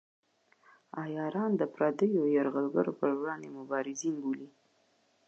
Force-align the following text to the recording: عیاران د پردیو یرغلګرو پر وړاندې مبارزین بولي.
عیاران 1.01 1.51
د 1.57 1.63
پردیو 1.75 2.23
یرغلګرو 2.35 2.97
پر 2.99 3.11
وړاندې 3.19 3.49
مبارزین 3.57 4.15
بولي. 4.23 4.49